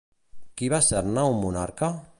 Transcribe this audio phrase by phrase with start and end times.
[0.61, 1.93] Qui va ser-ne un monarca?